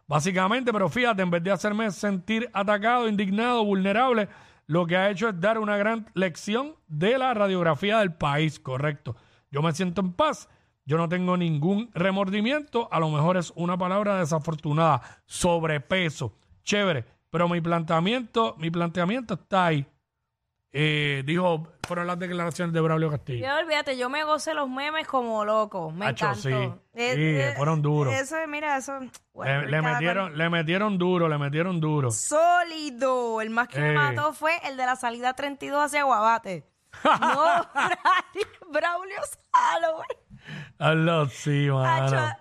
básicamente, 0.09 0.73
pero 0.73 0.89
fíjate, 0.89 1.23
en 1.23 1.31
vez 1.31 1.45
de 1.45 1.53
hacerme 1.53 1.91
sentir 1.93 2.51
atacado, 2.53 3.09
indignado, 3.09 3.65
vulnerable, 3.65 4.29
lo 4.73 4.87
que 4.87 4.97
ha 4.97 5.11
hecho 5.11 5.29
es 5.29 5.39
dar 5.39 5.59
una 5.59 5.77
gran 5.77 6.07
lección 6.15 6.77
de 6.89 7.19
la 7.19 7.35
radiografía 7.35 7.99
del 7.99 8.15
país, 8.15 8.59
correcto. 8.59 9.15
Yo 9.51 9.61
me 9.61 9.73
siento 9.73 10.01
en 10.01 10.15
paz, 10.15 10.49
yo 10.87 10.97
no 10.97 11.11
tengo 11.11 11.37
ningún 11.37 11.91
remordimiento, 11.93 12.89
a 12.91 12.99
lo 12.99 13.11
mejor 13.11 13.37
es 13.37 13.53
una 13.55 13.77
palabra 13.77 14.19
desafortunada, 14.19 15.03
sobrepeso, 15.27 16.39
chévere, 16.63 17.05
pero 17.29 17.51
mi 17.51 17.61
planteamiento, 17.61 18.57
mi 18.59 18.71
planteamiento 18.71 19.35
está 19.35 19.67
ahí. 19.67 19.87
Eh, 20.75 21.23
dijo, 21.27 21.69
fueron 21.87 22.07
las 22.07 22.19
declaraciones 22.19 22.73
de 22.73 22.81
Braulio 22.81 23.11
Castillo. 23.11 23.47
Yo 23.47 23.59
olvídate, 23.59 23.99
yo 23.99 24.09
me 24.09 24.25
gocé 24.25 24.55
los 24.55 24.71
memes 24.71 25.07
como 25.07 25.45
loco. 25.45 25.91
Me 25.91 26.09
encantó. 26.09 26.41
Sí, 26.41 26.51
eh, 26.51 26.73
eh, 26.95 27.55
fueron 27.57 27.83
duros. 27.83 28.15
Eso, 28.15 28.37
mira, 28.49 28.79
eso. 28.79 28.99
le, 28.99 29.83
metieron, 29.83 30.39
le 30.39 30.49
metieron 30.49 30.97
duro, 30.97 31.29
le 31.29 31.37
metieron 31.37 31.79
duro. 31.79 32.11
Sólido. 32.11 33.43
El 33.43 33.51
más 33.51 33.69
que 33.69 33.81
me 33.81 33.93
mató 33.93 34.33
fue 34.33 34.53
el 34.65 34.79
de 34.79 34.87
la 34.87 34.97
salida 34.97 35.35
32 35.35 35.85
hacia 35.85 36.05
Guabate. 36.05 36.65
no, 37.05 37.69
Braulio 38.71 39.17
Salo, 40.79 41.29
sí, 41.29 41.69
mano. 41.71 42.37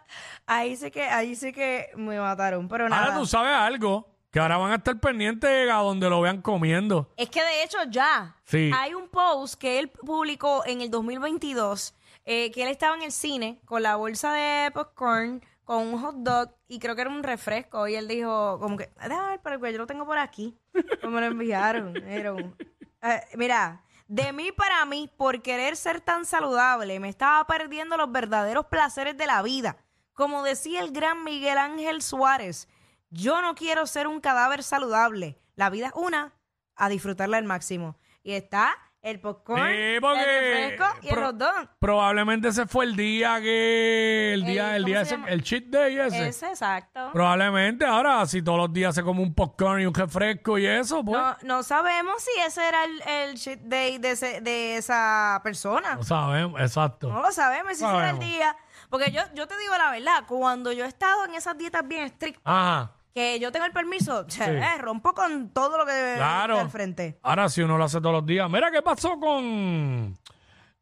Ahí 0.48 0.76
sí 0.76 0.90
que, 0.90 1.04
ahí 1.04 1.36
sí 1.36 1.52
que 1.52 1.90
me 1.96 2.20
mataron, 2.20 2.68
pero 2.68 2.88
nada. 2.88 3.06
Ahora 3.06 3.18
tú 3.18 3.26
sabes 3.26 3.54
algo. 3.54 4.11
Que 4.32 4.40
ahora 4.40 4.58
van 4.58 4.72
a 4.72 4.76
estar 4.76 5.00
pendientes 5.00 5.70
a 5.70 5.76
donde 5.76 6.10
lo 6.10 6.22
vean 6.22 6.42
comiendo. 6.42 7.10
Es 7.18 7.30
que 7.30 7.44
de 7.44 7.64
hecho 7.64 7.78
ya 7.90 8.36
hay 8.74 8.94
un 8.94 9.10
post 9.10 9.56
que 9.56 9.78
él 9.78 9.90
publicó 9.90 10.64
en 10.66 10.82
el 10.82 10.90
2022 10.90 11.94
eh, 12.26 12.52
que 12.52 12.64
él 12.64 12.70
estaba 12.70 12.96
en 12.96 13.02
el 13.02 13.12
cine 13.12 13.60
con 13.66 13.82
la 13.82 13.96
bolsa 13.96 14.34
de 14.34 14.72
popcorn, 14.72 15.44
con 15.66 15.88
un 15.88 16.00
hot 16.00 16.16
dog 16.18 16.56
y 16.68 16.80
creo 16.80 16.96
que 16.96 17.02
era 17.02 17.10
un 17.10 17.24
refresco. 17.24 17.88
Y 17.88 17.96
él 17.96 18.08
dijo, 18.08 18.60
como 18.60 18.78
que, 18.78 18.90
déjame 19.02 19.30
ver, 19.30 19.40
pero 19.44 19.68
yo 19.68 19.78
lo 19.80 19.88
tengo 19.88 20.06
por 20.06 20.18
aquí. 20.18 20.58
Como 21.02 21.14
me 21.14 21.22
lo 21.22 21.28
enviaron. 21.28 21.94
Eh, 23.04 23.20
mira, 23.36 23.84
de 24.08 24.32
mí 24.32 24.52
para 24.52 24.86
mí, 24.86 25.10
por 25.18 25.42
querer 25.42 25.76
ser 25.76 26.02
tan 26.02 26.24
saludable, 26.24 27.00
me 27.00 27.10
estaba 27.10 27.44
perdiendo 27.48 27.98
los 27.98 28.12
verdaderos 28.12 28.68
placeres 28.68 29.18
de 29.18 29.26
la 29.26 29.42
vida. 29.42 29.78
Como 30.14 30.44
decía 30.44 30.82
el 30.82 30.92
gran 30.92 31.24
Miguel 31.24 31.58
Ángel 31.58 32.04
Suárez. 32.04 32.68
Yo 33.12 33.42
no 33.42 33.56
quiero 33.56 33.86
ser 33.86 34.08
un 34.08 34.22
cadáver 34.22 34.64
saludable. 34.64 35.38
La 35.56 35.70
vida 35.70 35.88
es 35.88 35.94
una, 35.96 36.34
a 36.76 36.88
disfrutarla 36.88 37.38
al 37.38 37.44
máximo. 37.44 37.98
Y 38.24 38.34
está 38.34 38.78
el 39.02 39.20
popcorn, 39.20 39.68
el 39.68 40.02
refresco 40.02 40.86
y 41.02 41.10
el 41.10 41.16
hot 41.16 41.36
dog. 41.36 41.70
Probablemente 41.80 42.48
ese 42.48 42.68
fue 42.68 42.86
el 42.86 42.96
día 42.96 43.42
que. 43.42 44.34
El 44.34 44.46
día, 44.46 44.78
el, 44.78 44.86
día 44.86 45.02
ese, 45.02 45.18
el 45.28 45.44
cheat 45.44 45.66
day 45.66 45.98
ese. 45.98 46.28
Ese, 46.30 46.48
exacto. 46.48 47.10
Probablemente 47.12 47.84
ahora, 47.86 48.26
si 48.28 48.42
todos 48.42 48.60
los 48.60 48.72
días 48.72 48.96
se 48.96 49.04
come 49.04 49.22
un 49.22 49.34
popcorn 49.34 49.82
y 49.82 49.86
un 49.86 49.94
refresco 49.94 50.58
y 50.58 50.66
eso, 50.66 51.04
pues. 51.04 51.20
No, 51.20 51.36
no 51.42 51.64
sabemos 51.64 52.24
si 52.24 52.42
ese 52.42 52.66
era 52.66 52.86
el, 52.86 53.02
el 53.02 53.38
cheat 53.38 53.60
day 53.60 53.98
de, 53.98 54.16
de 54.42 54.78
esa 54.78 55.42
persona. 55.44 55.96
No 55.96 56.04
sabemos, 56.04 56.62
exacto. 56.62 57.10
No 57.10 57.22
lo 57.22 57.32
sabemos 57.34 57.78
si 57.78 57.84
ese 57.84 57.94
era 57.94 58.12
el 58.12 58.20
día. 58.20 58.56
Porque 58.90 59.12
yo, 59.12 59.22
yo 59.34 59.48
te 59.48 59.58
digo 59.58 59.76
la 59.78 59.92
verdad, 59.92 60.24
cuando 60.28 60.72
yo 60.72 60.86
he 60.86 60.88
estado 60.88 61.26
en 61.26 61.34
esas 61.34 61.58
dietas 61.58 61.86
bien 61.86 62.04
estrictas. 62.04 62.42
Ajá 62.46 63.01
que 63.14 63.40
yo 63.40 63.52
tengo 63.52 63.66
el 63.66 63.72
permiso, 63.72 64.26
eh, 64.40 64.78
rompo 64.80 65.14
con 65.14 65.50
todo 65.50 65.78
lo 65.78 65.86
que 65.86 66.14
claro. 66.16 66.60
al 66.60 66.70
frente. 66.70 67.20
Ahora 67.24 67.50
si 67.50 67.62
uno 67.62 67.78
lo 67.78 67.84
hace 67.84 68.00
todos 68.00 68.14
los 68.14 68.26
días. 68.26 68.50
Mira 68.50 68.72
qué 68.72 68.82
pasó 68.82 69.20
con 69.20 70.18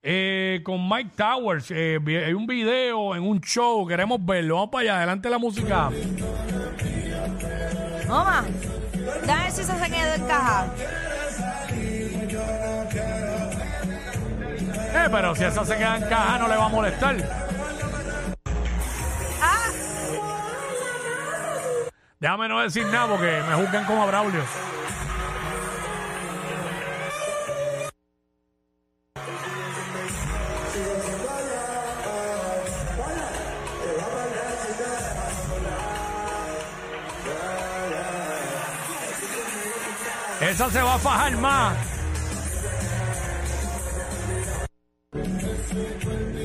eh, 0.02 0.62
con 0.64 0.88
Mike 0.88 1.12
Towers. 1.16 1.72
Eh, 1.72 2.00
hay 2.26 2.34
un 2.34 2.48
video 2.48 3.16
en 3.16 3.24
un 3.24 3.42
show, 3.42 3.86
queremos 3.88 4.24
verlo. 4.24 4.56
Vamos 4.56 4.70
para 4.70 4.82
allá, 4.84 4.98
adelante 4.98 5.30
la 5.30 5.38
música. 5.38 5.90
Toma. 8.08 8.46
Dame 9.26 9.52
si 9.52 9.64
se 9.64 9.74
quedó 9.74 10.14
en 10.16 10.28
caja. 10.28 10.68
Eh, 14.92 15.08
pero 15.12 15.36
si 15.36 15.44
esa 15.44 15.66
se 15.66 15.78
queda 15.78 15.98
en 15.98 16.04
caja 16.04 16.40
no 16.40 16.48
le 16.48 16.56
va 16.56 16.66
a 16.66 16.70
molestar. 16.70 17.49
Déjame 22.20 22.50
no 22.50 22.60
decir 22.60 22.86
nada 22.88 23.08
porque 23.08 23.42
me 23.48 23.56
juzgan 23.56 23.86
como 23.86 24.04
a 24.04 24.06
Braulio. 24.08 24.44
Esa 40.42 40.70
se 40.70 40.82
va 40.82 40.96
a 40.96 41.00
fajar 41.00 41.38
más. 41.38 41.78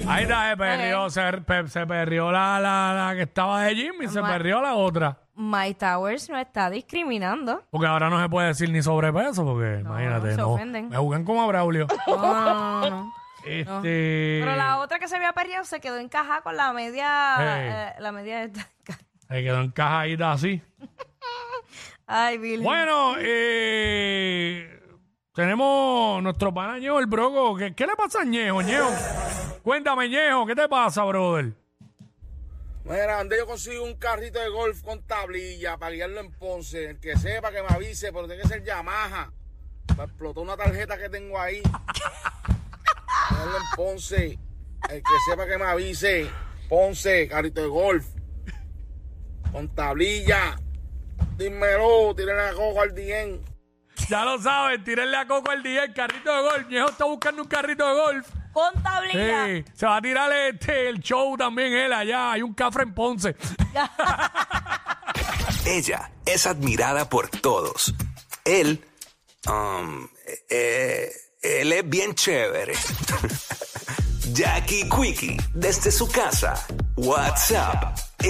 Ahí 0.07 0.23
está, 0.23 0.51
se 0.51 0.57
perrió, 0.57 1.11
se, 1.11 1.69
se 1.69 1.87
perrió 1.87 2.31
la, 2.31 2.61
la, 2.61 3.07
la 3.09 3.15
que 3.17 3.23
estaba 3.23 3.63
de 3.63 3.75
Jimmy, 3.75 4.07
se 4.07 4.23
perrió 4.23 4.63
la 4.63 4.75
otra. 4.75 5.24
My 5.45 5.75
Towers 5.75 6.29
no 6.31 6.39
está 6.39 6.71
discriminando. 6.71 7.63
Porque 7.71 7.87
ahora 7.87 8.09
no 8.11 8.21
se 8.21 8.29
puede 8.29 8.49
decir 8.49 8.71
ni 8.71 8.83
sobrepeso, 8.83 9.45
porque 9.45 9.81
imagínate, 9.81 10.31
se 10.33 10.37
no. 10.37 10.53
ofenden. 10.53 10.89
Me 10.89 10.97
jugan 10.97 11.25
como 11.25 11.43
a 11.43 11.47
Braulio. 11.47 11.87
No, 12.07 12.17
no, 12.17 12.81
no, 12.81 12.91
no. 12.91 13.13
este. 13.47 14.41
Pero 14.43 14.57
la 14.57 14.79
otra 14.79 14.99
que 14.99 15.07
se 15.09 15.17
había 15.17 15.33
perdido 15.33 15.65
se 15.65 15.81
quedó 15.81 15.99
encajada 15.99 16.41
con 16.43 16.57
la 16.57 16.73
media. 16.73 17.35
Hey. 17.39 17.71
eh, 17.73 18.01
la 18.01 18.13
media 18.13 18.43
esta. 18.45 18.67
Se 19.29 19.43
quedó 19.43 19.63
encajadita 19.63 20.33
así. 20.33 20.63
Ay, 22.07 22.37
Virgen. 22.39 22.63
Bueno, 22.63 23.15
eh, 23.19 24.81
tenemos 25.33 26.23
nuestro 26.23 26.53
pana 26.53 26.79
Ñejo, 26.79 27.01
el 27.01 27.07
broco. 27.07 27.57
¿Qué, 27.57 27.75
qué 27.75 27.87
le 27.87 27.97
pasa 27.97 28.21
a 28.21 28.25
Ñejo, 28.25 28.61
Ñejo? 28.61 28.91
Cuéntame, 29.63 30.09
Ñejo, 30.11 30.45
¿qué 30.47 30.55
te 30.55 30.69
pasa, 30.69 31.03
brother? 31.05 31.53
Mira, 32.85 33.17
donde 33.19 33.39
yo 33.39 33.47
consigo 33.47 33.83
un 33.85 33.95
carrito 33.95 34.39
de 34.39 34.49
golf 34.51 34.83
con 34.83 35.03
tablilla 35.03 35.79
para 35.79 35.93
guiarlo 35.93 36.21
en 36.21 36.31
Ponce. 36.33 36.91
El 36.91 37.01
que 37.01 37.17
sepa 37.17 37.51
que 37.51 37.63
me 37.63 37.69
avise, 37.69 38.13
pero 38.13 38.27
tiene 38.27 38.43
que 38.43 38.49
ser 38.49 38.63
Yamaha. 38.63 39.33
Me 39.97 40.05
explotó 40.05 40.43
una 40.43 40.57
tarjeta 40.57 40.99
que 40.99 41.09
tengo 41.09 41.41
ahí. 41.41 41.63
Guiarlo 43.31 43.57
en 43.57 43.77
Ponce. 43.77 44.39
El 44.91 45.03
que 45.03 45.15
sepa 45.31 45.47
que 45.47 45.57
me 45.57 45.65
avise. 45.65 46.31
Ponce, 46.69 47.27
carrito 47.27 47.63
de 47.63 47.69
golf. 47.69 48.07
Con 49.51 49.75
tablilla. 49.75 50.57
Dímelo, 51.39 52.15
tírenle 52.15 52.43
a 52.43 52.53
cojo 52.53 52.83
al 52.83 52.95
dien. 52.95 53.55
Ya 54.09 54.25
lo 54.25 54.39
saben, 54.39 54.85
tírenle 54.85 55.17
a 55.17 55.27
Coco 55.27 55.51
día 55.63 55.85
el 55.85 55.95
carrito 55.95 56.35
de 56.35 56.43
golf. 56.43 56.69
Ñejo 56.69 56.91
está 56.91 57.05
buscando 57.05 57.43
un 57.43 57.49
carrito 57.49 57.87
de 57.87 57.95
golf. 57.95 58.29
Con 58.55 58.83
tablilla. 58.83 59.47
Sí, 59.47 59.65
se 59.75 59.85
va 59.85 59.97
a 59.97 60.01
tirar 60.01 60.33
este, 60.33 60.89
el 60.89 61.01
show 61.01 61.37
también 61.37 61.73
él 61.73 61.93
allá. 61.93 62.33
Hay 62.33 62.43
un 62.43 62.55
cafre 62.55 62.85
en 62.85 62.95
Ponce. 62.95 63.37
Ella 65.67 66.13
es 66.25 66.47
admirada 66.47 67.09
por 67.09 67.29
todos. 67.29 67.93
Él, 68.45 68.85
um, 69.47 70.07
eh, 70.49 71.11
él 71.43 71.73
es 71.73 71.89
bien 71.89 72.15
chévere. 72.15 72.75
Jackie 74.33 74.89
Quickie, 74.89 75.37
desde 75.53 75.91
su 75.91 76.09
casa. 76.09 76.55
WhatsApp 76.97 77.99